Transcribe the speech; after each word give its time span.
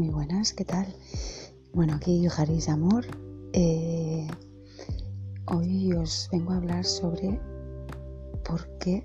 muy 0.00 0.08
buenas, 0.08 0.54
¿qué 0.54 0.64
tal? 0.64 0.86
Bueno, 1.74 1.92
aquí 1.92 2.26
Jaris 2.26 2.70
Amor. 2.70 3.04
Eh, 3.52 4.26
hoy 5.44 5.92
os 5.92 6.26
vengo 6.32 6.52
a 6.52 6.56
hablar 6.56 6.86
sobre 6.86 7.38
por 8.42 8.66
qué 8.78 9.04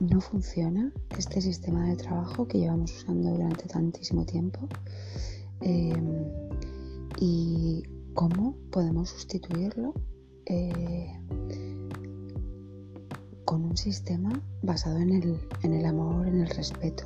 no 0.00 0.20
funciona 0.20 0.92
este 1.16 1.40
sistema 1.40 1.88
de 1.88 1.94
trabajo 1.94 2.48
que 2.48 2.58
llevamos 2.58 2.92
usando 2.92 3.30
durante 3.30 3.68
tantísimo 3.68 4.26
tiempo 4.26 4.68
eh, 5.60 5.94
y 7.20 7.84
cómo 8.14 8.56
podemos 8.72 9.10
sustituirlo 9.10 9.94
eh, 10.46 11.06
con 13.44 13.64
un 13.64 13.76
sistema 13.76 14.42
basado 14.62 14.98
en 14.98 15.10
el, 15.10 15.38
en 15.62 15.74
el 15.74 15.86
amor, 15.86 16.26
en 16.26 16.40
el 16.40 16.48
respeto, 16.48 17.04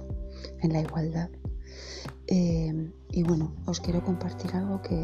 en 0.62 0.72
la 0.72 0.80
igualdad. 0.80 1.28
Eh, 2.28 2.92
y 3.12 3.22
bueno, 3.22 3.52
os 3.66 3.80
quiero 3.80 4.02
compartir 4.02 4.54
algo 4.54 4.82
que 4.82 4.96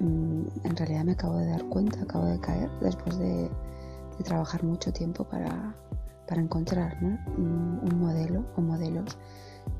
mm, 0.00 0.42
en 0.64 0.76
realidad 0.76 1.04
me 1.04 1.12
acabo 1.12 1.36
de 1.36 1.46
dar 1.46 1.64
cuenta, 1.68 2.02
acabo 2.02 2.24
de 2.24 2.40
caer 2.40 2.70
después 2.80 3.18
de, 3.18 3.50
trabajar 4.24 4.64
mucho 4.64 4.92
tiempo 4.92 5.24
para, 5.24 5.76
encontrar 6.30 6.98
un, 7.00 8.00
modelo 8.00 8.44
o 8.56 8.60
modelos 8.60 9.16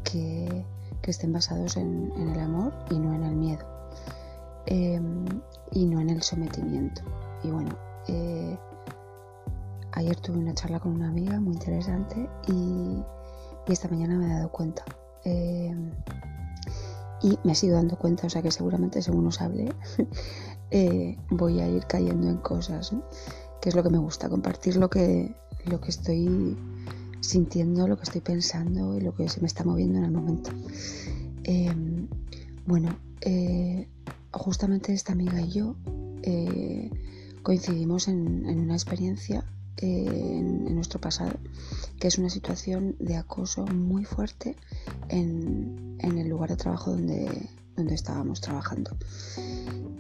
que, 0.05 0.65
estén 1.03 1.33
basados 1.33 1.79
en, 1.79 2.13
el 2.17 2.39
amor 2.39 2.73
y 2.91 2.99
no 2.99 3.15
en 3.15 3.23
el 3.23 3.35
miedo 3.35 3.67
em, 4.67 5.25
y 5.73 5.87
no 5.87 6.01
en 6.01 6.11
el 6.11 6.23
sometimiento. 6.23 7.01
Y 7.43 7.51
bueno, 7.51 7.71
eh, 8.09 8.59
ayer 9.93 10.17
tuve 10.21 10.39
una 10.39 10.53
charla 10.53 10.81
con 10.81 10.93
una 10.93 11.09
amiga 11.09 11.41
muy 11.41 11.55
interesante 11.55 12.29
y 12.47 13.03
esta 13.67 13.89
mañana 13.89 14.17
me 14.17 14.27
he 14.27 14.29
dado 14.29 14.51
cuenta 14.51 14.85
eh, 15.25 15.75
y 17.23 17.39
me 17.45 17.53
he 17.53 17.67
ido 17.67 17.77
dando 17.77 17.97
cuenta, 17.97 18.27
o 18.27 18.31
sea 18.31 18.43
que 18.43 18.51
seguramente 18.51 19.03
según 19.03 19.27
os 19.27 19.41
hable, 19.41 19.73
eh, 20.71 21.17
voy 21.31 21.61
a 21.61 21.69
ir 21.69 21.87
cayendo 21.87 22.29
en 22.29 22.37
cosas, 22.39 22.93
que 23.61 23.69
es 23.69 23.75
lo 23.75 23.83
que 23.83 23.91
me 23.91 23.99
gusta, 23.99 24.29
compartir 24.29 24.77
lo 24.77 24.89
que, 24.89 25.35
lo 25.65 25.81
que 25.81 25.91
estoy 25.91 26.57
sintiendo, 27.21 27.89
lo 27.89 27.97
que 27.97 28.05
estoy 28.05 28.21
pensando 28.21 28.97
y 28.97 29.01
lo 29.01 29.15
que 29.15 29.29
se 29.29 29.41
me 29.41 29.47
está 29.47 29.65
moviendo 29.65 29.99
en 29.99 30.05
el 30.05 30.13
momento. 30.13 30.51
Em, 31.45 32.09
bueno, 32.67 32.97
eh, 33.23 33.89
justamente 34.33 34.93
esta 34.93 35.13
amiga 35.13 35.41
y 35.41 35.51
yo 35.51 35.75
coincidimos 37.43 38.09
en, 38.09 38.45
una 38.45 38.75
experiencia 38.75 39.43
en, 39.81 40.75
nuestro 40.75 41.01
pasado, 41.01 41.33
que 41.99 42.09
es 42.09 42.19
una 42.19 42.31
situación 42.31 42.95
de 43.01 43.17
acoso 43.17 43.67
muy 43.67 44.05
fuerte 44.05 44.55
en, 45.09 45.99
el 46.01 46.29
lugar 46.29 46.51
de 46.51 46.57
trabajo 46.57 46.93
donde, 46.93 47.49
donde 47.77 47.95
estábamos 47.95 48.41
trabajando. 48.41 48.97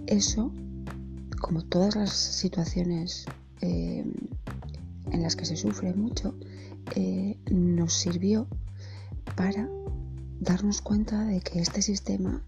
Eso, 0.06 0.52
como 1.40 1.62
todas 1.64 1.96
las 1.96 2.12
situaciones 2.12 3.26
eh, 3.60 4.04
en 5.10 5.22
las 5.22 5.36
que 5.36 5.44
se 5.44 5.56
sufre 5.56 5.94
mucho, 5.94 6.34
eh, 6.94 7.36
nos 7.50 7.94
sirvió 7.94 8.46
para 9.36 9.68
darnos 10.40 10.80
cuenta 10.80 11.24
de 11.24 11.40
que 11.40 11.60
este 11.60 11.82
sistema 11.82 12.42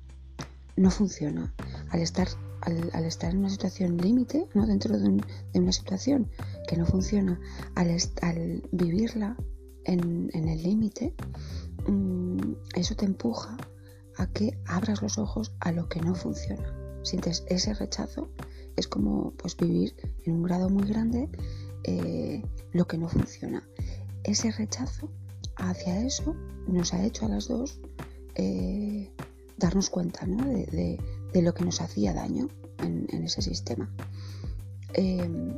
no 0.77 0.91
funciona. 0.91 1.53
Al 1.91 2.01
estar, 2.01 2.29
al, 2.63 3.05
estar 3.05 3.31
en 3.31 3.39
una 3.39 3.51
situación 3.51 3.97
límite, 3.97 4.49
¿no? 4.55 4.67
dentro 4.67 4.99
de, 4.99 5.21
de, 5.53 5.61
una 5.61 5.73
situación 5.73 6.31
que 6.69 6.77
no 6.77 6.87
funciona, 6.87 7.41
al, 7.75 8.63
vivirla 8.73 9.37
en, 9.85 10.31
el 10.33 10.63
límite, 10.63 11.15
Mm, 11.87 12.55
eso 12.75 12.95
te 12.95 13.05
empuja 13.05 13.57
a 14.17 14.27
que 14.27 14.59
abras 14.67 15.03
los 15.03 15.19
ojos 15.19 15.53
a 15.61 15.73
lo 15.73 15.89
que 15.89 16.01
no 16.01 16.15
funciona. 16.15 16.75
Sientes 17.03 17.45
ese 17.49 17.75
rechazo, 17.75 18.31
es 18.77 18.87
como 18.87 19.33
pues 19.33 19.57
vivir 19.57 19.95
en 20.25 20.35
un 20.35 20.43
grado 20.43 20.69
muy 20.69 20.87
grande 20.87 21.29
eh, 21.85 22.43
lo 22.73 22.87
que 22.87 22.99
no 22.99 23.09
funciona. 23.09 23.67
Ese 24.25 24.51
rechazo 24.53 25.11
hacia 25.57 26.05
eso 26.05 26.37
nos 26.67 26.93
ha 26.93 27.05
hecho 27.05 27.27
a 27.27 27.31
las 27.31 27.49
dos 27.49 27.81
eh, 28.35 29.11
darnos 29.57 29.91
cuenta 29.91 30.27
de, 30.27 30.99
lo 31.35 31.55
que 31.55 31.65
nos 31.65 31.81
hacía 31.81 32.13
daño 32.13 32.49
en, 32.79 33.25
ese 33.25 33.43
sistema. 33.43 33.91
Em, 34.95 35.55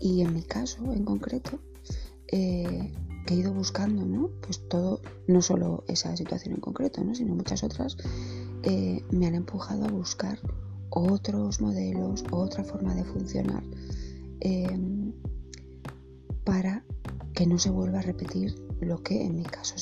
y 0.00 0.20
en 0.20 0.34
mi 0.34 0.42
caso 0.42 0.92
en 0.92 1.04
concreto, 1.04 1.58
eh, 2.28 2.92
que 3.26 3.34
he 3.34 3.38
ido 3.38 3.52
buscando, 3.52 4.04
¿no? 4.04 4.30
Pues 4.42 4.68
todo, 4.68 5.00
no 5.26 5.42
solo 5.42 5.84
esa 5.88 6.16
situación 6.16 6.54
en 6.54 6.60
concreto, 6.60 7.02
¿no? 7.02 7.14
Sino 7.14 7.34
muchas 7.34 7.64
otras, 7.64 7.96
eh, 8.62 9.02
me 9.10 9.26
han 9.26 9.34
empujado 9.34 9.84
a 9.84 9.88
buscar 9.88 10.38
otros 10.90 11.60
modelos, 11.60 12.24
otra 12.30 12.64
forma 12.64 12.94
de 12.94 13.04
funcionar, 13.04 13.62
em, 14.40 15.12
para 16.44 16.84
que 17.34 17.46
no 17.46 17.58
se 17.58 17.70
vuelva 17.70 17.98
a 17.98 18.02
repetir 18.02 18.54
lo 18.80 19.02
que 19.02 19.24
en 19.24 19.36
mi 19.36 19.44
caso 19.44 19.76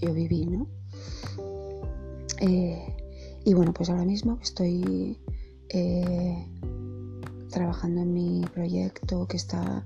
yo 0.00 0.12
viví, 0.12 0.46
¿no? 0.46 0.66
Eh, 2.40 3.03
y 3.44 3.52
bueno, 3.52 3.72
pues 3.74 3.90
ahora 3.90 4.04
mismo 4.04 4.38
estoy 4.42 5.18
eh, 5.68 6.46
trabajando 7.50 8.00
en 8.00 8.12
mi 8.12 8.44
proyecto 8.52 9.26
que 9.26 9.36
está 9.36 9.84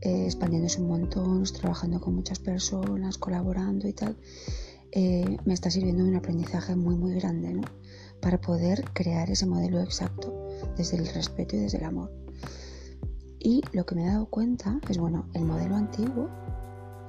eh, 0.00 0.24
expandiéndose 0.24 0.80
un 0.80 0.88
montón, 0.88 1.44
trabajando 1.44 2.00
con 2.00 2.14
muchas 2.14 2.38
personas, 2.38 3.18
colaborando 3.18 3.86
y 3.86 3.92
tal, 3.92 4.16
eh, 4.92 5.36
me 5.44 5.52
está 5.52 5.70
sirviendo 5.70 6.04
un 6.04 6.16
aprendizaje 6.16 6.76
muy, 6.76 6.96
muy 6.96 7.14
grande, 7.14 7.52
¿no? 7.52 7.62
Para 8.20 8.40
poder 8.40 8.84
crear 8.94 9.28
ese 9.28 9.46
modelo 9.46 9.80
exacto 9.80 10.32
desde 10.76 10.96
el 10.96 11.06
respeto 11.06 11.56
y 11.56 11.60
desde 11.60 11.78
el 11.78 11.84
amor. 11.84 12.10
Y 13.38 13.60
lo 13.72 13.84
que 13.84 13.94
me 13.96 14.04
he 14.04 14.06
dado 14.06 14.26
cuenta 14.26 14.80
es, 14.88 14.96
bueno, 14.96 15.28
el 15.34 15.44
modelo 15.44 15.76
antiguo, 15.76 16.30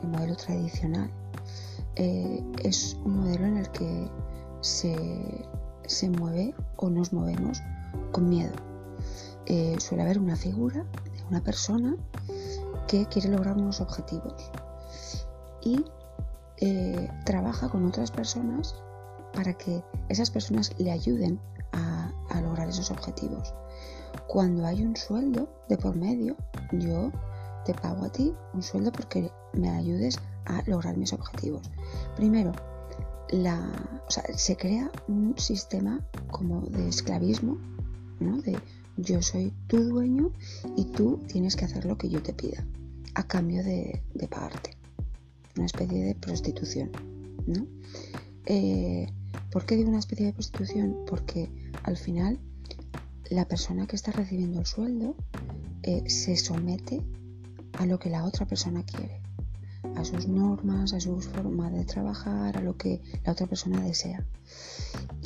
el 0.02 0.10
modelo 0.10 0.36
tradicional, 0.36 1.10
es 1.96 2.98
un 3.06 3.22
modelo 3.22 3.46
en 3.46 3.58
el 3.58 3.70
que 3.70 4.10
se, 4.60 4.94
se 5.88 6.10
mueve 6.10 6.54
o 6.78 6.90
nos 6.90 7.14
movemos 7.14 7.62
con 8.12 8.30
miedo. 8.30 8.54
suele 9.80 10.04
haber 10.04 10.20
una 10.20 10.36
figura 10.36 10.84
de 10.84 11.24
una 11.30 11.42
persona 11.42 11.96
que 12.88 13.06
quiere 13.08 13.30
lograr 13.30 13.58
unos 13.58 13.82
objetivos 13.82 14.52
y 15.62 15.84
eh, 16.58 17.10
trabaja 17.26 17.68
con 17.68 17.86
otras 17.86 18.12
personas 18.12 18.76
para 19.34 19.54
que 19.54 19.84
esas 20.08 20.30
personas 20.30 20.72
le 20.78 20.92
ayuden 20.92 21.40
a, 21.74 22.12
lograr 22.42 22.68
esos 22.70 22.92
objetivos. 22.92 23.54
Cuando 24.28 24.66
hay 24.66 24.84
un 24.84 24.96
sueldo 24.96 25.50
de 25.70 25.78
por 25.78 25.96
medio, 25.96 26.36
yo 26.74 27.10
te 27.64 27.74
pago 27.74 28.06
a 28.06 28.12
ti 28.12 28.34
un 28.54 28.62
sueldo 28.62 28.92
porque 28.92 29.32
me 29.54 29.70
ayudes 29.70 30.20
a 30.46 30.62
lograr 30.68 30.98
mis 30.98 31.14
objetivos. 31.14 31.72
Primero, 32.16 32.52
la, 33.30 34.02
se 34.08 34.56
crea 34.56 34.92
un 35.08 35.38
sistema 35.38 36.06
como 36.32 36.62
de 36.62 36.88
esclavismo, 36.88 37.58
¿no? 38.20 38.42
de 38.42 38.58
yo 38.98 39.22
soy 39.22 39.54
tu 39.68 39.84
dueño 39.84 40.32
y 40.78 40.86
tú 40.86 41.20
tienes 41.28 41.56
que 41.56 41.66
hacer 41.66 41.86
lo 41.86 41.98
que 41.98 42.10
yo 42.10 42.22
te 42.22 42.34
pida 42.34 42.66
a 43.14 43.28
cambio 43.28 43.64
de, 43.64 44.02
pagarte. 44.30 44.72
Una 45.56 45.66
especie 45.66 46.04
de 46.04 46.16
prostitución. 46.16 46.92
¿no? 47.46 47.66
Eh, 48.46 49.08
¿Por 49.52 49.66
qué 49.66 49.76
digo 49.76 49.90
una 49.90 50.00
especie 50.00 50.26
de 50.26 50.34
prostitución? 50.34 50.98
Porque 51.08 51.50
al 51.84 51.98
final 51.98 52.40
la 53.30 53.48
persona 53.48 53.88
que 53.88 53.96
está 53.96 54.12
recibiendo 54.12 54.60
el 54.60 54.66
sueldo 54.66 55.16
eh, 55.84 56.10
se 56.10 56.36
somete 56.36 57.02
a 57.80 57.86
lo 57.86 58.00
que 58.00 58.10
la 58.10 58.26
otra 58.26 58.46
persona 58.46 58.84
quiere, 58.84 59.22
a 59.96 60.06
sus 60.06 60.28
normas, 60.28 60.94
a 60.94 61.00
su 61.00 61.20
forma 61.20 61.70
de 61.70 61.86
trabajar, 61.86 62.58
a 62.58 62.62
lo 62.62 62.78
que 62.78 63.02
la 63.24 63.32
otra 63.32 63.48
persona 63.48 63.82
desea. 63.82 64.26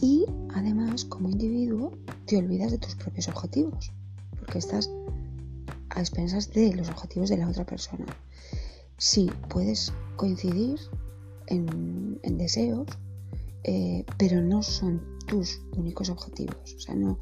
Y 0.02 0.26
además, 0.54 1.06
como 1.06 1.30
individuo, 1.30 1.92
te 2.26 2.38
olvidas 2.38 2.72
de 2.72 2.78
tus 2.78 2.96
propios 2.96 3.28
objetivos, 3.28 3.92
porque 4.40 4.60
estás 4.60 4.90
a 5.90 6.00
expensas 6.00 6.52
de 6.52 6.74
los 6.76 6.90
objetivos 6.90 7.30
de 7.30 7.38
la 7.38 7.50
otra 7.50 7.66
persona. 7.66 8.06
Sí, 8.98 9.30
puedes 9.50 9.94
coincidir 10.16 10.80
en, 11.48 12.38
deseos, 12.38 12.88
eh, 13.64 14.06
pero 14.18 14.42
no 14.42 14.62
son 14.62 15.02
tus 15.26 15.62
únicos 15.76 16.10
objetivos. 16.10 16.76
O 16.76 16.80
sea, 16.80 16.96
no, 16.96 17.20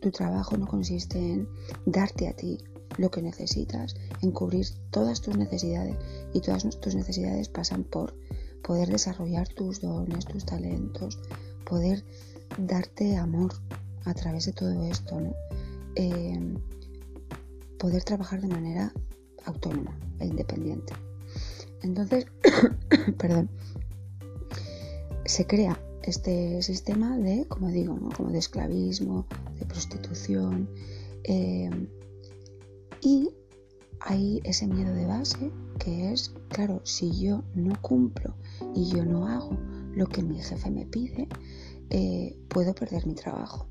tu, 0.00 0.10
trabajo 0.10 0.56
no 0.56 0.66
consiste 0.66 1.18
en 1.18 1.48
darte 1.86 2.28
a 2.28 2.32
ti 2.34 2.58
lo 2.98 3.10
que 3.10 3.22
necesitas, 3.22 3.96
en 4.20 4.32
cubrir 4.32 4.66
todas 4.90 5.20
tus 5.20 5.36
necesidades. 5.36 5.96
Y 6.32 6.40
todas 6.40 6.68
tus 6.80 6.94
necesidades 6.94 7.48
pasan 7.48 7.84
por 7.84 8.14
poder 8.62 8.88
desarrollar 8.88 9.48
tus 9.48 9.80
dones, 9.80 10.24
tus 10.26 10.44
talentos, 10.44 11.18
poder 11.64 12.04
darte 12.58 13.16
amor 13.16 13.52
a 14.04 14.14
través 14.14 14.46
de 14.46 14.52
todo 14.52 14.84
esto, 14.84 15.20
¿no? 15.20 15.34
Eh, 15.96 16.56
poder 17.78 18.04
trabajar 18.04 18.40
de 18.40 18.48
manera 18.48 18.92
autónoma 19.44 19.98
e 20.20 20.26
independiente. 20.26 20.92
Entonces, 21.82 22.26
perdón, 23.18 23.50
se 25.24 25.46
crea 25.46 25.80
este 26.02 26.62
sistema 26.62 27.16
de, 27.18 27.46
como 27.46 27.68
digo, 27.68 27.98
como 28.16 28.30
de 28.30 28.38
esclavismo, 28.38 29.26
de 29.58 29.66
prostitución. 29.66 30.68
Eh, 31.24 31.70
y 33.02 33.30
hay 34.00 34.40
ese 34.44 34.66
miedo 34.66 34.94
de 34.94 35.06
base 35.06 35.50
que 35.78 36.12
es, 36.12 36.32
claro, 36.48 36.80
si 36.84 37.10
yo 37.20 37.42
no 37.54 37.80
cumplo 37.82 38.34
y 38.74 38.88
yo 38.88 39.04
no 39.04 39.26
hago 39.26 39.58
lo 39.94 40.06
que 40.06 40.22
mi 40.22 40.40
jefe 40.40 40.70
me 40.70 40.86
pide, 40.86 41.28
eh, 41.90 42.36
puedo 42.48 42.74
perder 42.74 43.06
mi 43.06 43.14
trabajo. 43.14 43.66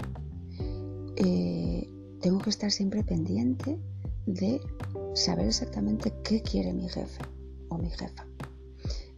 Eh, 1.15 1.89
tengo 2.19 2.39
que 2.39 2.49
estar 2.49 2.71
siempre 2.71 3.03
pendiente 3.03 3.79
de 4.25 4.61
saber 5.15 5.47
exactamente 5.47 6.13
qué 6.23 6.41
quiere 6.41 6.73
mi 6.73 6.87
jefe 6.87 7.21
o 7.69 7.77
mi 7.77 7.89
jefa, 7.89 8.27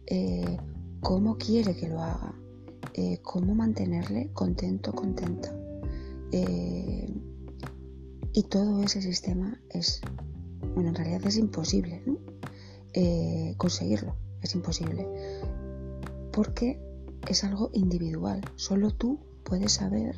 eh, 0.06 0.56
cómo 1.00 1.36
quiere 1.36 1.76
que 1.76 1.88
lo 1.88 2.00
haga, 2.00 2.34
cómo 3.22 3.54
mantenerle 3.54 4.30
contento, 4.32 4.92
contenta. 4.92 5.52
Y 8.34 8.42
todo 8.42 8.82
ese 8.82 9.00
sistema 9.00 9.58
es, 9.70 10.02
bueno, 10.74 10.90
en 10.90 10.94
realidad 10.94 11.24
es 11.24 11.38
imposible 11.38 12.02
conseguirlo, 13.56 14.14
es 14.42 14.54
imposible 14.54 15.08
porque 16.32 16.80
es 17.28 17.44
algo 17.44 17.70
individual. 17.72 18.40
Solo 18.56 18.90
tú 18.90 19.18
puedes 19.44 19.72
saber 19.72 20.14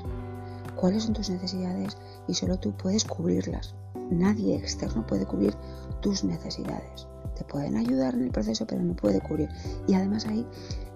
cuáles 0.74 1.04
son 1.04 1.14
tus 1.14 1.30
necesidades 1.30 1.96
y 2.26 2.34
solo 2.34 2.58
tú 2.58 2.76
puedes 2.76 3.04
cubrirlas. 3.04 3.74
Nadie 4.10 4.56
externo 4.56 5.06
puede 5.06 5.26
cubrir 5.26 5.54
tus 6.00 6.24
necesidades. 6.24 7.06
Te 7.36 7.44
pueden 7.44 7.76
ayudar 7.76 8.14
en 8.14 8.22
el 8.22 8.30
proceso, 8.30 8.66
pero 8.66 8.82
no 8.82 8.94
puede 8.94 9.20
cubrir. 9.20 9.48
Y 9.86 9.94
además 9.94 10.26
ahí 10.26 10.46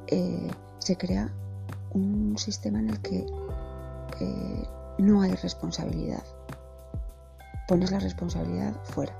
eh, 0.06 0.50
se 0.78 0.96
crea 0.96 1.32
un 1.92 2.36
sistema 2.38 2.80
en 2.80 2.90
el 2.90 3.00
que 3.00 3.26
eh, 4.20 4.68
no 4.98 5.22
hay 5.22 5.32
responsabilidad. 5.32 6.22
Pones 7.70 7.92
la 7.92 8.00
responsabilidad 8.00 8.74
fuera. 8.82 9.16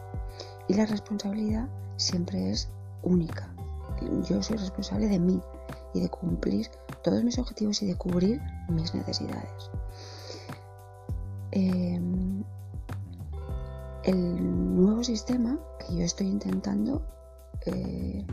Y 0.67 0.75
la 0.75 0.85
responsabilidad 0.85 1.69
siempre 1.99 2.51
es 2.51 2.69
única. 3.05 3.49
Yo 4.29 4.43
soy 4.43 4.57
responsable 4.57 5.07
de 5.07 5.21
mí, 5.21 5.41
y 5.95 6.01
de 6.01 6.09
cumplir 6.09 6.67
todos 7.05 7.23
mis 7.23 7.39
objetivos 7.39 7.81
y 7.83 7.87
de 7.87 7.95
cubrir 7.95 8.41
mis 8.69 8.93
necesidades. 8.93 9.71
Em, 11.53 12.43
el 14.03 14.77
nuevo 14.77 15.05
sistema 15.05 15.57
que 15.79 15.95
yo 15.95 16.03
estoy 16.03 16.27
intentando, 16.27 17.07
eh, 17.67 18.27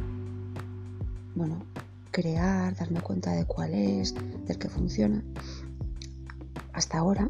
bueno, 1.36 1.63
crear, 2.10 2.75
darme 2.75 3.02
cuenta 3.02 3.34
de 3.34 3.46
cuál 3.46 3.75
es, 3.75 4.16
del 4.16 4.58
que 4.58 4.68
funciona, 4.68 5.24
hasta 6.74 6.98
ahora 6.98 7.30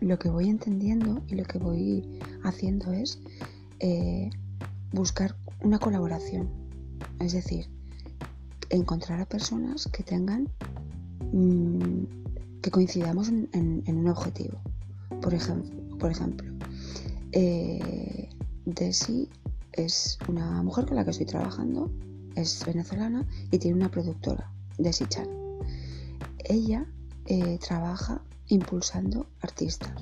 lo 0.00 0.18
que 0.18 0.28
voy 0.28 0.48
entendiendo 0.48 1.22
y 1.28 1.34
lo 1.34 1.44
que 1.44 1.58
voy 1.58 2.18
haciendo 2.42 2.92
es 2.92 3.18
eh, 3.80 4.30
buscar 4.92 5.36
una 5.62 5.78
colaboración. 5.78 6.48
Es 7.20 7.32
decir, 7.32 7.68
encontrar 8.70 9.20
a 9.20 9.26
personas 9.26 9.86
que 9.86 10.02
tengan, 10.02 10.48
mm, 11.32 12.60
que 12.60 12.70
coincidamos 12.70 13.28
en, 13.28 13.82
un 13.86 14.08
objetivo. 14.08 14.60
Por 15.20 15.34
ejemplo, 15.34 16.52
eh, 17.32 18.28
Desi 18.64 19.28
es 19.72 20.18
una 20.28 20.62
mujer 20.62 20.86
con 20.86 20.96
la 20.96 21.04
que 21.04 21.10
estoy 21.10 21.26
trabajando, 21.26 21.90
es 22.34 22.64
venezolana 22.64 23.26
y 23.50 23.58
tiene 23.58 23.76
una 23.76 23.90
productora, 23.90 24.50
Desi 24.78 25.06
Chan. 25.06 25.28
Ella 26.44 26.86
eh, 27.26 27.58
trabaja 27.58 28.22
impulsando 28.52 29.26
artistas 29.40 29.92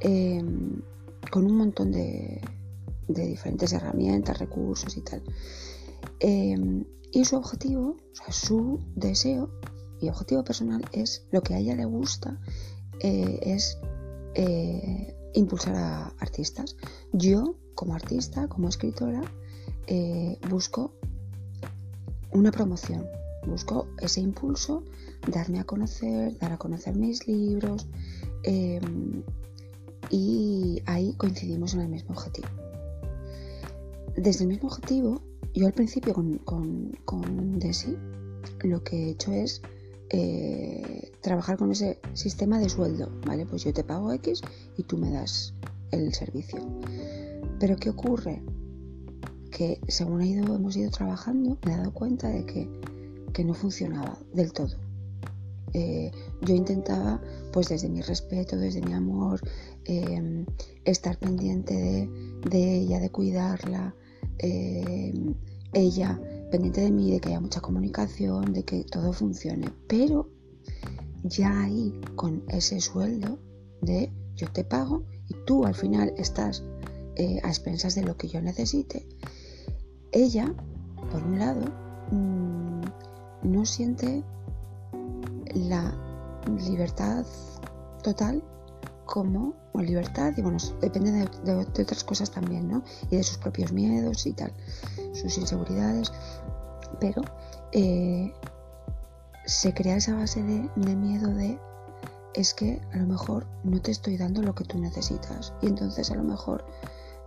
em, 0.00 0.82
con 1.30 1.46
un 1.46 1.56
montón 1.56 1.92
de, 1.92 2.40
diferentes 3.06 3.72
herramientas, 3.72 4.38
recursos 4.38 4.96
y 4.96 5.02
tal. 5.02 5.22
Em, 6.20 6.84
y 7.12 7.24
su 7.24 7.36
objetivo, 7.36 7.96
o 8.12 8.16
sea, 8.16 8.32
su 8.32 8.80
deseo 8.96 9.50
y 10.00 10.08
objetivo 10.08 10.42
personal 10.42 10.84
es 10.92 11.26
lo 11.30 11.42
que 11.42 11.54
a 11.54 11.58
ella 11.58 11.76
le 11.76 11.84
gusta, 11.84 12.40
eh, 13.00 13.38
es 13.42 13.78
eh, 14.34 15.14
impulsar 15.34 15.76
a 15.76 16.06
artistas. 16.18 16.76
Yo, 17.12 17.56
como 17.74 17.94
artista, 17.94 18.48
como 18.48 18.68
escritora, 18.68 19.22
eh, 19.86 20.38
busco 20.50 20.92
una 22.32 22.50
promoción, 22.50 23.06
busco 23.46 23.86
ese 24.00 24.20
impulso, 24.20 24.82
darme 25.26 25.60
a 25.60 25.64
conocer, 25.64 26.36
dar 26.38 26.52
a 26.52 26.58
conocer 26.58 26.96
mis 26.96 27.26
libros 27.26 27.86
em, 28.42 29.22
y 30.10 30.82
ahí 30.86 31.14
coincidimos 31.14 31.74
en 31.74 31.80
el 31.80 31.88
mismo 31.88 32.14
objetivo. 32.14 32.48
Desde 34.16 34.44
el 34.44 34.48
mismo 34.48 34.68
objetivo 34.68 35.22
yo 35.54 35.66
al 35.66 35.72
principio 35.72 36.12
con, 36.12 36.38
con, 37.04 37.58
Desi 37.58 37.96
lo 38.64 38.82
que 38.82 38.96
he 38.96 39.10
hecho 39.10 39.32
es 39.32 39.62
eh, 40.10 41.12
trabajar 41.20 41.56
con 41.56 41.70
ese 41.70 42.00
sistema 42.12 42.58
de 42.58 42.68
sueldo, 42.68 43.10
¿vale? 43.24 43.46
Pues 43.46 43.62
yo 43.64 43.72
te 43.72 43.84
pago 43.84 44.12
X 44.12 44.40
y 44.76 44.82
tú 44.82 44.98
me 44.98 45.10
das 45.10 45.54
el 45.92 46.12
servicio. 46.12 46.60
Pero 47.60 47.76
¿qué 47.76 47.90
ocurre? 47.90 48.42
Que 49.50 49.80
según 49.86 50.22
ha 50.22 50.26
ido, 50.26 50.54
hemos 50.54 50.76
ido 50.76 50.90
trabajando, 50.90 51.56
me 51.64 51.72
he 51.72 51.76
dado 51.76 51.92
cuenta 51.92 52.28
de 52.28 52.44
que, 52.44 53.44
no 53.44 53.54
funcionaba 53.54 54.18
del 54.32 54.52
todo. 54.52 54.76
Eh, 55.74 56.12
yo 56.40 56.54
intentaba, 56.54 57.20
pues 57.52 57.68
desde 57.68 57.88
mi 57.88 58.00
respeto, 58.00 58.56
desde 58.56 58.80
mi 58.80 58.92
amor, 58.92 59.40
eh, 59.84 60.46
estar 60.84 61.18
pendiente 61.18 62.08
de, 62.48 62.74
ella, 62.76 63.00
de 63.00 63.10
cuidarla, 63.10 63.94
eh, 64.38 65.12
ella 65.72 66.20
pendiente 66.52 66.80
de 66.80 66.92
mí, 66.92 67.10
de 67.10 67.20
que 67.20 67.30
haya 67.30 67.40
mucha 67.40 67.60
comunicación, 67.60 68.52
de 68.52 68.64
que 68.64 68.84
todo 68.84 69.12
funcione. 69.12 69.68
Pero 69.88 70.30
ya 71.24 71.62
ahí, 71.62 72.00
con 72.14 72.44
ese 72.48 72.80
sueldo 72.80 73.40
de 73.82 74.12
yo 74.36 74.46
te 74.52 74.62
pago 74.62 75.02
y 75.28 75.34
tú 75.44 75.64
al 75.66 75.74
final 75.74 76.14
estás 76.16 76.62
a 77.42 77.48
expensas 77.48 77.96
de 77.96 78.02
lo 78.02 78.16
que 78.16 78.28
yo 78.28 78.40
necesite, 78.40 79.08
ella, 80.12 80.54
por 81.10 81.24
un 81.24 81.40
lado, 81.40 81.62
mm, 82.12 82.80
no 83.42 83.66
siente 83.66 84.22
la 85.54 85.92
libertad 86.46 87.24
total 88.02 88.42
como 89.04 89.54
libertad 89.74 90.32
y 90.36 90.42
bueno, 90.42 90.58
depende 90.80 91.12
de, 91.12 91.82
otras 91.82 92.04
cosas 92.04 92.30
también, 92.30 92.68
¿no? 92.68 92.82
Y 93.10 93.16
de 93.16 93.22
sus 93.22 93.38
propios 93.38 93.72
miedos 93.72 94.26
y 94.26 94.32
tal, 94.32 94.52
sus 95.12 95.36
inseguridades, 95.36 96.12
pero 97.00 97.22
eh, 97.72 98.32
se 99.44 99.74
crea 99.74 99.96
esa 99.96 100.14
base 100.14 100.42
de, 100.42 100.96
miedo 100.96 101.28
de 101.28 101.58
es 102.34 102.54
que 102.54 102.80
a 102.92 102.96
lo 102.96 103.06
mejor 103.06 103.46
no 103.62 103.80
te 103.80 103.90
estoy 103.90 104.16
dando 104.16 104.42
lo 104.42 104.54
que 104.54 104.64
tú 104.64 104.78
necesitas. 104.78 105.52
Y 105.62 105.66
entonces 105.66 106.10
a 106.10 106.16
lo 106.16 106.24
mejor 106.24 106.64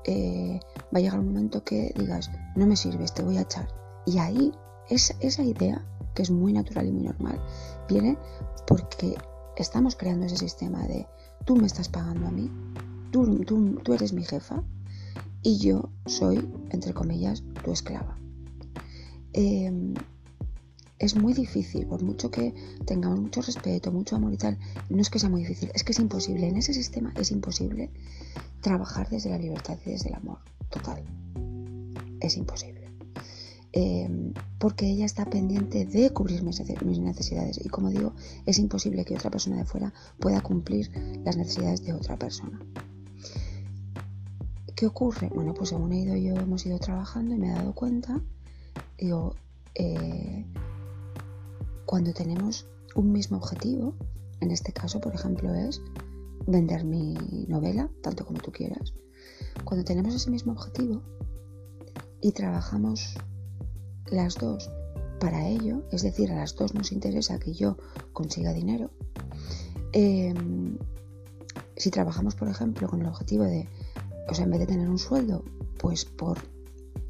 eh, 0.04 0.60
va 0.94 1.00
a 1.00 1.00
llegar 1.00 1.20
un 1.20 1.28
momento 1.28 1.64
que 1.64 1.94
digas 1.96 2.30
no 2.56 2.66
me 2.66 2.76
sirves, 2.76 3.14
te 3.14 3.24
voy 3.24 3.38
a 3.38 3.42
echar 3.42 3.68
y 4.08 4.20
ahí 4.20 4.54
es, 4.90 5.16
esa 5.20 5.44
idea 5.44 5.86
que 6.18 6.24
es 6.24 6.32
muy 6.32 6.52
natural 6.52 6.88
y 6.88 6.92
muy 6.92 7.04
normal 7.04 7.40
viene 7.88 8.18
porque 8.66 9.16
estamos 9.56 9.96
creando 9.96 10.26
ese 10.26 10.38
sistema 10.38 10.88
de 10.88 11.06
tú 11.46 11.56
me 11.56 11.68
estás 11.68 11.90
pagando 11.90 12.26
a 12.26 12.32
mí, 12.32 12.50
tú, 13.12 13.46
tú, 13.84 13.94
eres 13.94 14.14
mi 14.14 14.24
jefa 14.24 14.64
y 15.44 15.60
yo 15.60 15.92
soy, 16.08 16.44
entre 16.72 16.96
comillas, 16.96 17.44
tu 17.64 17.72
esclava. 17.72 18.18
Em, 19.34 19.94
es 20.98 21.16
muy 21.16 21.34
difícil, 21.34 21.86
por 21.86 22.02
mucho 22.02 22.32
que 22.32 22.56
tengamos 22.88 23.20
mucho 23.20 23.44
respeto, 23.44 23.92
mucho 23.92 24.16
amor 24.16 24.34
y 24.34 24.38
tal, 24.38 24.58
no 24.90 25.00
es 25.00 25.12
que 25.12 25.20
sea 25.20 25.30
muy 25.30 25.42
difícil, 25.42 25.70
es 25.76 25.84
que 25.84 25.92
es 25.92 26.00
imposible. 26.00 26.48
En 26.48 26.58
ese 26.58 26.74
sistema 26.74 27.14
es 27.16 27.30
imposible 27.30 27.92
trabajar 28.62 29.08
desde 29.08 29.30
la 29.30 29.38
libertad 29.38 29.78
y 29.86 29.92
desde 29.92 30.10
el 30.10 30.16
amor 30.16 30.40
total. 30.72 31.04
Es 32.20 32.36
imposible. 32.38 32.77
Em, 33.80 34.34
porque 34.58 34.88
ella 34.88 35.06
está 35.06 35.26
pendiente 35.26 35.86
de 35.86 36.10
cubrir 36.10 36.42
mis, 36.42 36.60
necesidades 37.00 37.64
y 37.64 37.70
como 37.70 37.92
digo, 37.92 38.12
es 38.48 38.58
imposible 38.58 39.06
que 39.06 39.14
otra 39.14 39.30
persona 39.30 39.58
de 39.58 39.66
fuera 39.66 39.94
pueda 40.18 40.42
cumplir 40.42 40.90
las 41.24 41.38
necesidades 41.38 41.86
de 41.86 41.94
otra 41.94 42.18
persona. 42.18 42.60
¿Qué 44.76 44.88
ocurre? 44.88 45.30
Bueno, 45.30 45.54
pues 45.54 45.70
según 45.70 45.94
he 45.94 46.00
ido 46.00 46.16
yo, 46.16 46.34
hemos 46.42 46.66
ido 46.66 46.80
trabajando 46.80 47.36
y 47.36 47.38
me 47.38 47.52
he 47.52 47.54
dado 47.54 47.76
cuenta, 47.76 48.20
digo, 48.98 49.36
eh, 49.76 50.44
cuando 51.86 52.14
tenemos 52.14 52.66
un 52.96 53.12
mismo 53.12 53.38
objetivo, 53.38 53.94
en 54.40 54.50
este 54.50 54.74
caso, 54.74 55.00
por 55.00 55.14
ejemplo, 55.14 55.54
es 55.54 55.84
vender 56.48 56.84
mi 56.84 57.14
novela, 57.48 57.92
tanto 58.02 58.26
como 58.26 58.40
tú 58.40 58.52
quieras, 58.52 58.96
cuando 59.66 59.86
tenemos 59.86 60.16
ese 60.16 60.32
mismo 60.32 60.54
objetivo 60.54 61.04
y 62.22 62.32
trabajamos 62.32 63.14
las 64.12 64.36
dos 64.36 64.72
para 65.20 65.48
ello, 65.48 65.84
es 65.92 66.04
decir, 66.04 66.32
a 66.32 66.36
las 66.36 66.56
dos 66.56 66.74
nos 66.74 66.92
interesa 66.92 67.40
que 67.40 67.54
yo 67.54 67.78
consiga 68.14 68.54
dinero, 68.54 68.92
em, 69.94 70.78
si 71.76 71.92
trabajamos, 71.92 72.36
por 72.36 72.50
ejemplo, 72.50 72.88
con 72.88 73.02
el 73.02 73.08
objetivo 73.08 73.44
de, 73.44 73.68
o 74.30 74.34
sea, 74.34 74.46
en 74.46 74.52
vez 74.52 74.60
de 74.60 74.68
tener 74.68 74.90
un 74.90 75.00
sueldo, 75.00 75.44
pues 75.80 76.06
por 76.06 76.38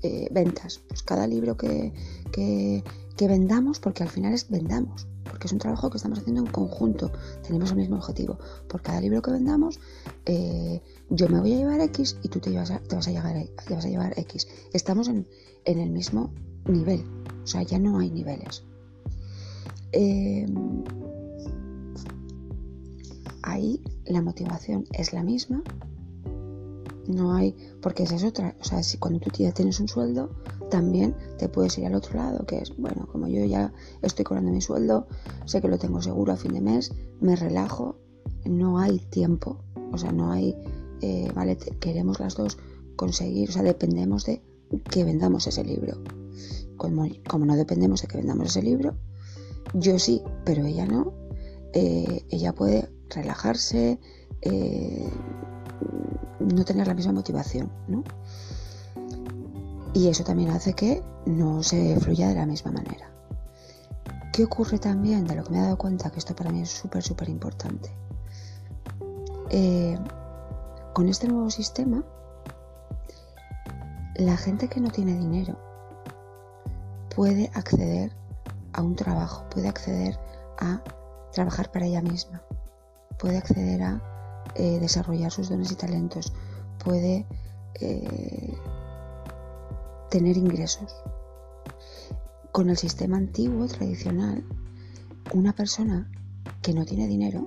eh, 0.03 0.27
ventas, 0.31 0.79
pues 0.87 1.01
cada 1.01 1.25
libro 1.25 1.57
que, 1.57 1.91
que, 2.31 2.83
vendamos, 3.27 3.79
porque 3.79 4.03
al 4.03 4.09
final 4.09 4.33
es 4.33 4.47
vendamos, 4.47 5.07
porque 5.23 5.47
es 5.47 5.53
un 5.53 5.57
trabajo 5.57 5.89
que 5.89 5.97
estamos 5.97 6.19
haciendo 6.19 6.41
en 6.41 6.47
conjunto, 6.47 7.11
tenemos 7.41 7.71
el 7.71 7.77
mismo 7.77 7.95
objetivo. 7.95 8.37
Por 8.67 8.81
cada 8.83 9.01
libro 9.01 9.23
que 9.23 9.31
vendamos, 9.31 9.79
eh, 10.25 10.83
yo 11.09 11.27
me 11.29 11.39
voy 11.39 11.53
a 11.53 11.57
llevar 11.57 11.81
X 11.81 12.17
y 12.21 12.29
tú 12.29 12.39
te, 12.39 12.51
vas, 12.51 12.69
a, 12.69 12.79
te 12.79 12.95
vas, 12.95 13.07
a 13.07 13.11
llevar, 13.11 13.49
vas 13.69 13.85
a 13.85 13.89
llevar 13.89 14.13
X. 14.19 14.47
Estamos 14.71 15.07
en, 15.07 15.27
el 15.65 15.89
mismo 15.89 16.31
nivel, 16.67 17.03
o 17.43 17.47
sea, 17.47 17.63
ya 17.63 17.79
no 17.79 17.99
hay 17.99 18.11
niveles. 18.11 18.63
Em, 19.91 20.83
ahí 23.43 23.81
la 24.05 24.21
motivación 24.21 24.85
es 24.93 25.13
la 25.13 25.23
misma, 25.23 25.63
no 27.07 27.33
hay, 27.33 27.55
porque 27.81 28.03
esa 28.03 28.15
es 28.15 28.23
otra, 28.23 28.55
o 28.59 28.63
sea, 28.63 28.83
si 28.83 28.97
cuando 28.97 29.19
tú 29.19 29.29
ya 29.37 29.53
tienes 29.53 29.79
un 29.79 29.87
sueldo, 29.87 30.29
también 30.69 31.15
te 31.37 31.47
puedes 31.47 31.77
ir 31.77 31.85
al 31.85 31.95
otro 31.95 32.17
lado, 32.17 32.45
que 32.45 32.59
es, 32.59 32.75
bueno, 32.77 33.07
como 33.11 33.27
yo 33.27 33.45
ya 33.45 33.73
estoy 34.01 34.25
cobrando 34.25 34.51
mi 34.51 34.61
sueldo, 34.61 35.07
sé 35.45 35.61
que 35.61 35.69
lo 35.69 35.77
tengo 35.77 36.01
seguro 36.01 36.33
a 36.33 36.37
fin 36.37 36.53
de 36.53 36.61
mes, 36.61 36.91
me 37.21 37.35
relajo, 37.35 37.95
no 38.45 38.79
hay 38.79 38.99
tiempo, 38.99 39.57
o 39.91 39.97
sea, 39.97 40.11
no 40.11 40.31
hay, 40.31 40.55
eh, 41.01 41.31
vale, 41.33 41.57
queremos 41.79 42.19
las 42.19 42.35
dos 42.35 42.57
conseguir, 42.95 43.49
o 43.49 43.51
sea, 43.53 43.63
dependemos 43.63 44.25
de 44.25 44.41
que 44.89 45.03
vendamos 45.03 45.47
ese 45.47 45.63
libro. 45.63 45.97
Como, 46.77 47.45
no 47.45 47.55
dependemos 47.55 48.01
de 48.01 48.07
que 48.07 48.17
vendamos 48.17 48.47
ese 48.47 48.61
libro, 48.61 48.95
yo 49.73 49.97
sí, 49.99 50.21
pero 50.45 50.65
ella 50.65 50.85
no, 50.85 51.13
eh, 51.73 52.23
ella 52.29 52.53
puede 52.53 52.89
relajarse, 53.09 53.99
eh, 54.41 55.09
no 56.39 56.65
tener 56.65 56.87
la 56.87 56.93
misma 56.93 57.13
motivación, 57.13 57.71
¿no? 57.87 58.03
Y 59.93 60.07
eso 60.07 60.23
también 60.23 60.51
hace 60.51 60.73
que 60.73 61.01
no 61.25 61.63
se 61.63 61.99
fluya 61.99 62.29
de 62.29 62.35
la 62.35 62.45
misma 62.45 62.71
manera. 62.71 63.11
¿Qué 64.31 64.43
ocurre 64.43 64.77
también? 64.77 65.25
De 65.25 65.35
lo 65.35 65.43
que 65.43 65.49
me 65.49 65.57
he 65.57 65.61
dado 65.61 65.77
cuenta, 65.77 66.11
que 66.11 66.19
esto 66.19 66.35
para 66.35 66.51
mí 66.51 66.61
es 66.61 66.69
súper, 66.69 67.01
súper 67.01 67.29
importante. 67.29 67.89
Eh, 69.49 69.97
con 70.93 71.07
este 71.07 71.27
nuevo 71.27 71.49
sistema, 71.49 72.03
la 74.15 74.37
gente 74.37 74.67
que 74.67 74.79
no 74.79 74.89
tiene 74.89 75.17
dinero 75.17 75.57
puede 77.17 77.49
acceder 77.55 78.11
a 78.73 78.83
un 78.83 78.95
trabajo, 78.95 79.43
puede 79.49 79.67
acceder 79.67 80.19
a 80.59 80.83
trabajar 81.33 81.71
para 81.71 81.87
ella 81.87 82.03
misma, 82.03 82.43
puede 83.17 83.39
acceder 83.39 83.81
a 83.81 84.51
eh, 84.53 84.77
desarrollar 84.79 85.31
sus 85.31 85.49
dones 85.49 85.71
y 85.71 85.75
talentos, 85.75 86.31
puede 86.77 87.25
eh, 87.81 88.55
tener 90.11 90.37
ingresos. 90.37 90.95
Con 92.51 92.69
el 92.69 92.77
sistema 92.77 93.17
antiguo, 93.17 93.65
tradicional, 93.65 94.43
una 95.33 95.53
persona 95.53 96.11
que 96.61 96.75
no 96.75 96.85
tiene 96.85 97.07
dinero, 97.07 97.43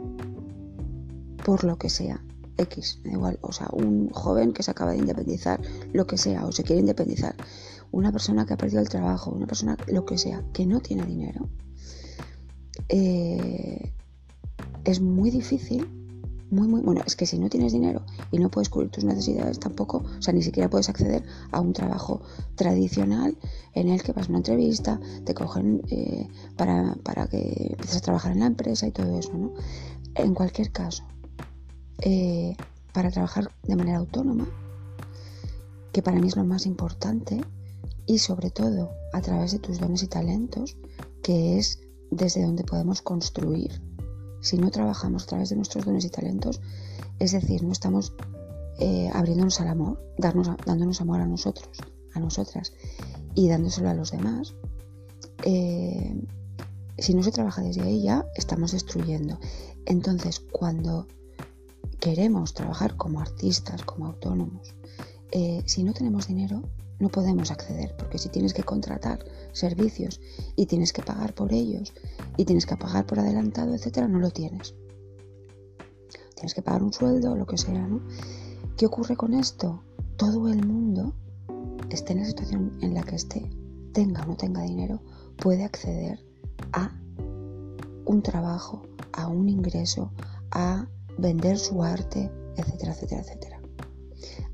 por 1.44 1.62
lo 1.62 1.78
que 1.78 1.90
sea, 1.90 2.20
X, 2.56 2.98
da 3.04 3.12
igual, 3.12 3.38
o 3.40 3.52
sea, 3.52 3.68
un 3.70 4.10
joven 4.10 4.52
que 4.52 4.64
se 4.64 4.72
acaba 4.72 4.90
de 4.90 4.98
independizar, 4.98 5.60
lo 5.92 6.08
que 6.08 6.18
sea, 6.18 6.44
o 6.44 6.50
se 6.50 6.64
quiere 6.64 6.80
independizar, 6.80 7.36
una 7.92 8.12
persona 8.12 8.46
que 8.46 8.54
ha 8.54 8.56
perdido 8.56 8.80
el 8.80 8.88
trabajo, 8.88 9.30
una 9.30 9.46
persona, 9.46 9.76
lo 9.88 10.04
que 10.04 10.18
sea, 10.18 10.44
que 10.52 10.66
no 10.66 10.80
tiene 10.80 11.04
dinero, 11.04 11.48
eh, 12.88 13.92
es 14.84 15.00
muy 15.00 15.30
difícil 15.30 15.86
muy, 16.50 16.66
muy, 16.66 16.80
bueno, 16.80 17.02
es 17.06 17.14
que 17.14 17.26
si 17.26 17.38
no 17.38 17.48
tienes 17.48 17.72
dinero 17.72 18.02
y 18.30 18.38
no 18.38 18.50
puedes 18.50 18.68
cubrir 18.68 18.90
tus 18.90 19.04
necesidades 19.04 19.60
tampoco, 19.60 19.98
o 20.18 20.22
sea, 20.22 20.34
ni 20.34 20.42
siquiera 20.42 20.68
puedes 20.68 20.88
acceder 20.88 21.24
a 21.52 21.60
un 21.60 21.72
trabajo 21.72 22.22
tradicional 22.56 23.36
en 23.74 23.88
el 23.88 24.02
que 24.02 24.12
vas 24.12 24.26
a 24.26 24.30
una 24.30 24.38
entrevista, 24.38 25.00
te 25.24 25.32
cogen 25.32 25.82
eh, 25.88 26.28
para, 26.56 26.96
para, 27.04 27.28
que 27.28 27.68
empieces 27.70 27.98
a 27.98 28.00
trabajar 28.00 28.32
en 28.32 28.40
la 28.40 28.46
empresa 28.46 28.86
y 28.86 28.90
todo 28.90 29.18
eso, 29.18 29.32
¿no? 29.32 29.52
En 30.16 30.34
cualquier 30.34 30.72
caso, 30.72 31.04
eh, 32.00 32.56
para 32.92 33.10
trabajar 33.10 33.52
de 33.62 33.76
manera 33.76 33.98
autónoma, 33.98 34.48
que 35.92 36.02
para 36.02 36.18
mí 36.18 36.26
es 36.28 36.36
lo 36.36 36.44
más 36.44 36.66
importante, 36.66 37.40
y 38.10 38.18
sobre 38.18 38.50
todo 38.50 38.90
a 39.12 39.20
través 39.20 39.52
de 39.52 39.60
tus 39.60 39.78
dones 39.78 40.02
y 40.02 40.08
talentos, 40.08 40.76
que 41.22 41.58
es 41.58 41.78
desde 42.10 42.42
donde 42.42 42.64
podemos 42.64 43.02
construir 43.02 43.80
si 44.40 44.58
no 44.58 44.72
trabajamos 44.72 45.22
a 45.22 45.26
través 45.26 45.50
de 45.50 45.56
nuestros 45.56 45.84
dones 45.84 46.04
y 46.04 46.10
talentos, 46.10 46.60
es 47.20 47.30
decir, 47.30 47.62
no 47.62 47.70
estamos 47.70 48.12
eh, 48.80 49.08
abriéndonos 49.14 49.60
al 49.60 49.68
amor, 49.68 50.02
dándonos 50.18 51.00
amor 51.00 51.20
a 51.20 51.26
nosotros, 51.26 51.68
a 52.12 52.18
nosotras 52.18 52.72
y 53.36 53.48
dándoselo 53.48 53.88
a 53.88 53.94
los 53.94 54.10
demás, 54.10 54.56
eh, 55.44 56.20
si 56.98 57.14
no 57.14 57.22
se 57.22 57.30
trabaja 57.30 57.62
desde 57.62 57.82
ahí 57.82 58.02
ya 58.02 58.26
estamos 58.34 58.72
destruyendo. 58.72 59.38
Entonces, 59.86 60.40
cuando 60.40 61.06
queremos 62.00 62.54
trabajar 62.54 62.96
como 62.96 63.20
artistas, 63.20 63.84
como 63.84 64.06
autónomos, 64.06 64.74
eh, 65.30 65.62
si 65.64 65.84
no 65.84 65.92
tenemos 65.92 66.26
dinero, 66.26 66.64
no 67.00 67.08
podemos 67.08 67.50
acceder, 67.50 67.96
porque 67.96 68.18
si 68.18 68.28
tienes 68.28 68.54
que 68.54 68.62
contratar 68.62 69.24
servicios 69.52 70.20
y 70.54 70.66
tienes 70.66 70.92
que 70.92 71.02
pagar 71.02 71.34
por 71.34 71.52
ellos 71.52 71.92
y 72.36 72.44
tienes 72.44 72.66
que 72.66 72.76
pagar 72.76 73.06
por 73.06 73.18
adelantado, 73.18 73.74
etcétera, 73.74 74.06
no 74.06 74.18
lo 74.18 74.30
tienes. 74.30 74.74
Tienes 76.34 76.54
que 76.54 76.62
pagar 76.62 76.82
un 76.82 76.92
sueldo 76.92 77.32
o 77.32 77.36
lo 77.36 77.46
que 77.46 77.58
sea, 77.58 77.86
¿no? 77.86 78.00
¿Qué 78.76 78.86
ocurre 78.86 79.16
con 79.16 79.34
esto? 79.34 79.82
Todo 80.16 80.48
el 80.48 80.66
mundo, 80.66 81.14
esté 81.90 82.12
en 82.12 82.20
la 82.20 82.26
situación 82.26 82.78
en 82.82 82.94
la 82.94 83.02
que 83.02 83.16
esté, 83.16 83.50
tenga 83.92 84.22
o 84.22 84.26
no 84.26 84.36
tenga 84.36 84.62
dinero, 84.62 85.00
puede 85.36 85.64
acceder 85.64 86.20
a 86.72 86.94
un 88.04 88.22
trabajo, 88.22 88.82
a 89.12 89.28
un 89.28 89.48
ingreso, 89.48 90.12
a 90.50 90.86
vender 91.18 91.58
su 91.58 91.82
arte, 91.82 92.30
etcétera, 92.56 92.92
etcétera, 92.92 93.22
etcétera. 93.22 93.49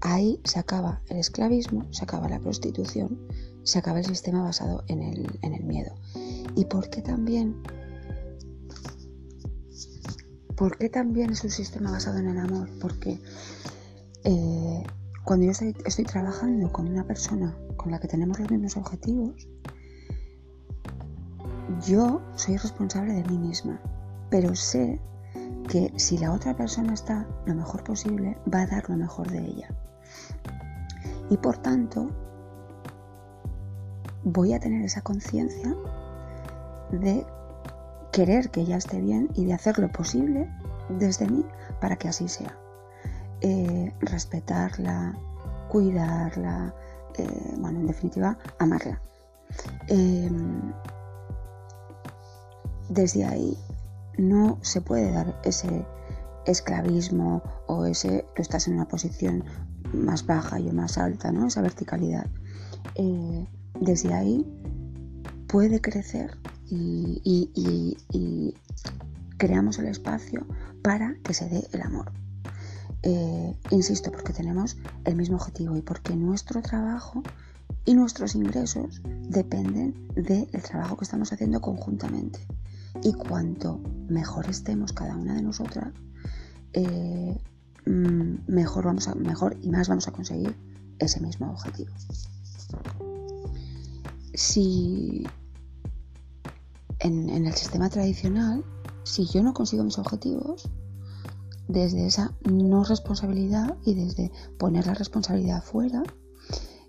Ahí 0.01 0.41
se 0.45 0.59
acaba 0.59 1.01
el 1.09 1.19
esclavismo, 1.19 1.87
se 1.93 2.05
acaba 2.05 2.29
la 2.29 2.39
prostitución, 2.39 3.19
se 3.63 3.79
acaba 3.79 3.99
el 3.99 4.05
sistema 4.05 4.43
basado 4.43 4.85
en 4.89 5.03
el, 5.03 5.65
miedo. 5.65 5.95
¿Y 6.55 6.67
por 6.67 6.91
qué 6.91 7.03
también? 7.03 7.63
¿Por 10.57 10.79
qué 10.79 10.89
también 10.89 11.31
es 11.31 11.45
un 11.45 11.51
sistema 11.51 11.91
basado 11.91 12.19
en 12.19 12.29
el 12.29 12.39
amor? 12.39 12.71
Porque 12.81 13.19
eh, 14.25 14.85
cuando 15.25 15.47
yo 15.47 15.53
estoy, 15.53 15.75
estoy 15.85 16.05
trabajando 16.05 16.71
con 16.73 16.89
una 16.89 17.07
persona 17.07 17.57
con 17.77 17.91
la 17.91 17.99
que 17.99 18.09
tenemos 18.09 18.39
los 18.39 18.51
mismos 18.51 18.77
objetivos, 18.77 19.49
yo 21.87 22.23
soy 22.37 22.57
responsable 22.57 23.13
de 23.15 23.25
mí 23.25 23.39
misma, 23.39 23.81
pero 24.31 24.55
sé 24.55 25.01
que 25.69 25.93
si 25.97 26.17
la 26.19 26.33
otra 26.33 26.57
persona 26.57 26.95
está 26.95 27.27
lo 27.45 27.55
mejor 27.55 27.83
posible, 27.85 28.39
va 28.53 28.63
a 28.63 28.67
dar 28.67 28.89
lo 28.89 28.97
mejor 28.97 29.31
de 29.31 29.41
ella. 29.41 29.69
Y 31.31 31.37
por 31.37 31.59
tanto, 31.59 32.09
voy 34.25 34.53
a 34.55 34.61
tener 34.61 34.85
esa 34.85 35.03
conciencia 35.03 35.75
de 36.91 37.27
querer 38.13 38.51
que 38.51 38.61
ella 38.61 38.77
esté 38.77 39.01
bien 39.01 39.29
y 39.35 39.45
de 39.45 39.55
hacer 39.55 39.79
lo 39.79 39.91
posible 39.91 40.49
desde 40.89 41.29
mí 41.29 41.45
para 41.81 41.97
que 41.97 42.09
así 42.09 42.29
sea. 42.29 42.57
Eh, 43.41 43.93
respetarla, 44.01 45.15
cuidarla, 45.69 46.75
eh, 47.19 47.55
bueno, 47.59 47.81
en 47.81 47.87
definitiva, 47.87 48.39
amarla. 48.59 49.01
Em, 49.89 50.73
desde 52.89 53.25
ahí 53.25 53.57
no 54.19 54.59
se 54.63 54.81
puede 54.81 55.13
dar 55.13 55.39
ese 55.45 55.87
esclavismo 56.47 57.43
o 57.67 57.85
ese 57.85 58.25
tú 58.35 58.43
estás 58.43 58.69
en 58.69 58.75
una 58.75 58.89
posición 58.89 59.45
más 59.93 60.27
baja 60.27 60.61
y 60.61 60.71
más 60.73 60.99
alta, 60.99 61.33
¿no? 61.33 61.47
Esa 61.47 61.63
verticalidad. 61.63 62.27
Eh, 62.95 63.47
desde 63.81 64.15
ahí 64.15 64.47
puede 65.49 65.81
crecer 65.81 66.37
y, 66.69 68.55
creamos 69.39 69.79
el 69.79 69.87
espacio 69.87 70.47
para 70.83 71.15
que 71.23 71.35
se 71.35 71.49
dé 71.49 71.67
el 71.73 71.83
amor. 71.83 72.11
Eh, 73.03 73.55
insisto, 73.71 74.11
porque 74.11 74.33
tenemos 74.33 74.79
el 75.05 75.15
mismo 75.15 75.37
objetivo 75.37 75.77
y 75.77 75.83
porque 75.83 76.17
nuestro 76.17 76.63
trabajo 76.63 77.23
y 77.85 77.95
nuestros 77.95 78.35
ingresos 78.35 79.03
dependen 79.29 80.09
del 80.15 80.63
trabajo 80.63 80.97
que 80.97 81.05
estamos 81.05 81.33
haciendo 81.33 81.61
conjuntamente. 81.61 82.41
Y 83.03 83.13
cuanto 83.13 83.79
mejor 84.09 84.49
estemos 84.49 84.93
cada 84.93 85.17
una 85.17 85.35
de 85.35 85.43
nosotras, 85.43 85.93
eh, 86.73 87.39
mejor, 87.87 88.85
vamos 88.85 89.09
a, 89.09 89.15
mejor 89.15 89.57
y 89.63 89.71
más 89.71 89.89
vamos 89.89 90.09
a 90.09 90.13
conseguir 90.13 90.57
ese 90.99 91.21
mismo 91.21 91.51
objetivo. 91.51 91.93
Si 94.35 95.27
en, 96.99 97.29
el 97.29 97.55
sistema 97.55 97.89
tradicional, 97.89 98.65
si 99.05 99.27
yo 99.27 99.43
no 99.43 99.55
consigo 99.55 99.85
mis 99.85 99.99
objetivos, 99.99 100.69
desde 101.69 102.07
esa 102.07 102.33
no 102.49 102.85
responsabilidad 102.85 103.77
y 103.85 103.95
desde 103.95 104.31
poner 104.59 104.87
la 104.87 104.95
responsabilidad 104.95 105.63
fuera, 105.63 106.03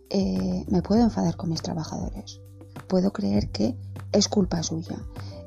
eh, 0.09 0.65
me 0.69 0.81
puedo 0.81 1.03
enfadar 1.03 1.35
con 1.35 1.49
mis 1.49 1.61
trabajadores. 1.61 2.41
Puedo 2.87 3.11
creer 3.11 3.51
que 3.51 3.75
es 4.11 4.27
culpa 4.27 4.63
suya. 4.63 4.97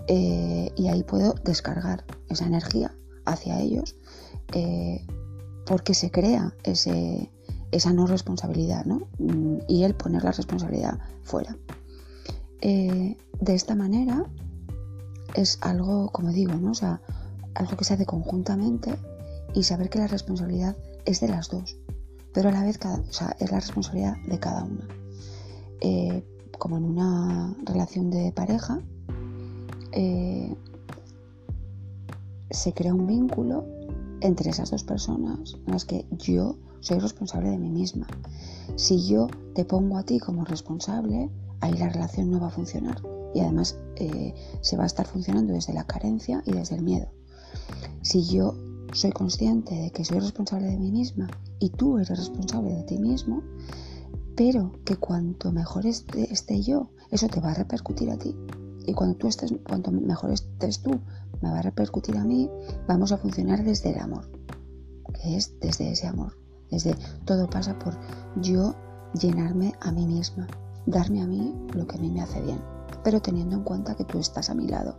Eh, 0.07 0.73
y 0.77 0.89
ahí 0.89 1.05
puedo 1.05 1.35
descargar 1.45 2.05
esa 2.29 2.45
energía 2.47 2.93
hacia 3.27 3.61
ellos 3.61 3.95
eh, 4.53 5.07
porque 5.71 5.95
se 5.95 6.11
crea 6.11 6.53
ese, 6.65 7.31
esa 7.71 7.93
no 7.93 8.09
responsabilidad, 8.09 8.87
¿no? 8.87 9.07
Mm, 9.21 9.59
y 9.69 9.85
el 9.85 9.95
poner 9.95 10.25
la 10.25 10.33
responsabilidad 10.33 10.99
fuera. 11.23 11.57
de 12.61 13.55
esta 13.55 13.77
manera 13.77 14.27
es 15.35 15.59
algo, 15.61 16.11
como 16.11 16.33
digo, 16.33 16.55
¿no? 16.55 16.73
O 16.73 16.75
sea, 16.75 17.01
algo 17.55 17.77
que 17.77 17.85
se 17.85 17.95
hace 17.95 18.05
conjuntamente 18.05 18.97
y 19.55 19.63
saber 19.63 19.91
que 19.91 20.01
la 20.01 20.09
responsabilidad 20.09 20.77
es 21.05 21.21
de 21.21 21.29
las 21.29 21.49
dos, 21.51 21.77
pero 22.35 22.49
a 22.49 22.53
la 22.53 22.65
vez 22.65 22.77
cada, 22.77 22.99
o 22.99 23.13
sea, 23.13 23.37
es 23.39 23.53
la 23.53 23.61
responsabilidad 23.61 24.17
de 24.29 24.41
cada 24.41 24.65
una. 24.65 24.89
Eh, 25.83 26.25
como 26.59 26.79
en 26.79 26.85
una 26.85 27.55
relación 27.65 28.11
de 28.11 28.33
pareja, 28.33 28.81
eh, 29.93 30.53
se 32.51 32.73
crea 32.73 32.93
un 32.93 33.07
vínculo 33.07 33.65
entre 34.21 34.51
esas 34.51 34.71
dos 34.71 34.85
personas 34.85 35.57
en 35.67 35.73
las 35.73 35.85
que 35.85 36.07
yo 36.13 36.57
soy 36.81 36.99
responsable 36.99 37.51
de 37.51 37.59
mí 37.59 37.71
misma. 37.71 38.07
Si 38.77 39.07
yo 39.07 39.29
te 39.55 39.65
pongo 39.65 39.99
a 39.99 40.05
ti 40.05 40.19
como 40.19 40.45
responsable, 40.45 41.31
ahí 41.61 41.75
la 41.75 41.89
relación 41.89 42.31
no 42.31 42.41
va 42.41 42.49
a 42.49 42.51
funcionar 42.51 43.01
y 43.35 43.41
además 43.41 43.79
eh, 43.97 44.35
se 44.61 44.77
va 44.77 44.85
a 44.85 44.87
estar 44.87 45.07
funcionando 45.07 45.53
desde 45.53 45.73
la 45.73 45.87
carencia 45.87 46.43
y 46.47 46.53
desde 46.53 46.77
el 46.77 46.83
miedo. 46.83 47.09
Si 48.03 48.25
yo 48.25 48.55
soy 48.93 49.13
consciente 49.13 49.75
de 49.75 49.91
que 49.91 50.05
soy 50.05 50.19
responsable 50.19 50.67
de 50.67 50.79
mí 50.79 50.91
misma 50.91 51.29
y 51.59 51.71
tú 51.71 51.99
eres 51.99 52.19
responsable 52.19 52.75
de 52.75 52.83
ti 52.85 52.99
mismo, 52.99 53.43
pero 54.37 54.73
que 54.85 54.97
cuanto 54.97 55.53
mejor 55.53 55.87
esté, 55.87 56.63
yo, 56.63 56.91
eso 57.11 57.29
te 57.29 57.41
va 57.41 57.51
a 57.51 57.55
repercutir 57.55 58.11
a 58.11 58.19
ti. 58.19 58.35
Y 58.87 58.95
cuando 58.95 59.17
tú 59.17 59.29
estés, 59.29 59.53
cuanto 59.69 59.93
mejor 59.93 60.31
estés 60.31 60.81
tú, 60.83 60.99
me 61.41 61.51
va 61.51 61.59
a 61.59 61.63
repercutir 61.63 62.17
a 62.17 62.25
mí, 62.25 62.51
vamos 62.87 63.13
a 63.13 63.19
funcionar 63.19 63.65
desde 63.65 63.93
el 63.93 63.99
amor, 63.99 64.31
que 65.15 65.37
es 65.37 65.59
desde 65.61 65.91
ese 65.91 66.07
amor. 66.07 66.37
Desde 66.71 66.95
todo 67.25 67.51
pasa 67.51 67.79
por 67.79 67.95
yo 68.41 68.75
llenarme 69.15 69.75
a 69.81 69.91
mí 69.91 70.07
misma, 70.07 70.47
darme 70.87 71.23
a 71.23 71.27
mí 71.27 71.55
lo 71.75 71.87
que 71.87 71.97
a 71.97 72.01
mí 72.01 72.11
me 72.11 72.23
hace 72.23 72.41
bien, 72.41 72.61
pero 73.03 73.21
teniendo 73.21 73.57
en 73.57 73.65
cuenta 73.65 73.97
que 73.97 74.05
tú 74.05 74.19
estás 74.19 74.51
a 74.51 74.55
mi 74.55 74.69
lado. 74.69 74.97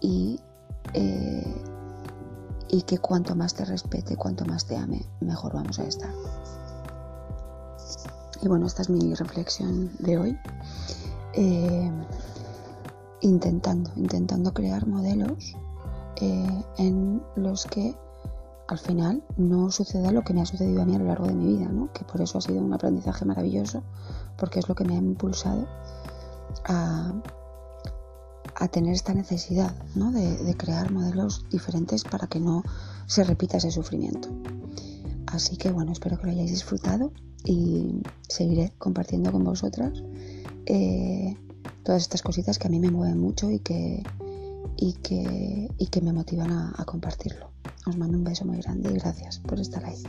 Y 0.00 0.40
eh, 0.94 1.62
y 2.68 2.82
que 2.82 2.98
cuanto 2.98 3.34
más 3.34 3.54
te 3.54 3.64
respete, 3.64 4.16
cuanto 4.16 4.44
más 4.44 4.66
te 4.66 4.76
ame, 4.76 5.06
mejor 5.20 5.54
vamos 5.54 5.78
a 5.78 5.84
estar. 5.84 6.10
Y 8.42 8.48
bueno, 8.48 8.66
esta 8.66 8.82
es 8.82 8.90
mi 8.90 9.14
reflexión 9.14 9.90
de 9.98 10.18
hoy. 10.18 10.38
Eh, 11.34 11.90
intentando, 13.20 13.90
intentando 13.96 14.52
crear 14.52 14.86
modelos 14.86 15.56
eh, 16.20 16.64
en 16.78 17.22
los 17.36 17.64
que 17.66 17.94
al 18.68 18.78
final 18.78 19.22
no 19.36 19.70
suceda 19.70 20.10
lo 20.10 20.22
que 20.22 20.34
me 20.34 20.42
ha 20.42 20.46
sucedido 20.46 20.82
a 20.82 20.84
mí 20.84 20.94
a 20.94 20.98
lo 20.98 21.06
largo 21.06 21.26
de 21.26 21.34
mi 21.34 21.56
vida, 21.56 21.68
¿no? 21.68 21.92
que 21.92 22.04
por 22.04 22.20
eso 22.20 22.38
ha 22.38 22.40
sido 22.40 22.60
un 22.60 22.72
aprendizaje 22.72 23.24
maravilloso, 23.24 23.82
porque 24.36 24.58
es 24.58 24.68
lo 24.68 24.74
que 24.74 24.84
me 24.84 24.94
ha 24.94 24.98
impulsado 24.98 25.66
a, 26.64 27.12
a 28.56 28.68
tener 28.68 28.94
esta 28.94 29.14
necesidad 29.14 29.72
de, 29.94 30.54
crear 30.56 30.90
modelos 30.90 31.44
diferentes 31.50 32.04
para 32.04 32.26
que 32.26 32.40
no 32.40 32.64
se 33.06 33.22
repita 33.22 33.58
ese 33.58 33.70
sufrimiento. 33.70 34.28
Así 35.26 35.56
que 35.56 35.70
bueno, 35.70 35.92
espero 35.92 36.18
que 36.18 36.26
lo 36.26 36.32
hayáis 36.32 36.50
disfrutado 36.50 37.12
y 37.44 38.02
seguiré 38.28 38.72
compartiendo 38.78 39.30
con 39.30 39.44
vosotras 39.44 40.02
eh, 40.66 41.36
todas 41.84 42.02
estas 42.02 42.22
cositas 42.22 42.58
que 42.58 42.66
a 42.66 42.70
mí 42.70 42.80
me 42.80 42.90
mueven 42.90 43.18
mucho 43.18 43.50
y 43.50 43.60
que, 43.60 44.02
y 44.76 44.94
que, 44.94 45.68
y 45.78 45.86
que 45.86 46.00
me 46.00 46.12
motivan 46.12 46.50
a, 46.50 46.74
a 46.76 46.84
compartirlo. 46.84 47.50
Os 47.86 47.96
mando 47.96 48.18
un 48.18 48.24
beso 48.24 48.44
muy 48.44 48.58
grande 48.58 48.90
y 48.90 48.98
gracias 48.98 49.38
por 49.38 49.60
estar 49.60 49.84
ahí. 49.84 50.02